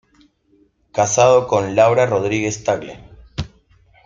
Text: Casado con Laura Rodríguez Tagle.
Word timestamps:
Casado 0.91 1.47
con 1.47 1.75
Laura 1.75 2.07
Rodríguez 2.07 2.63
Tagle. 2.63 3.03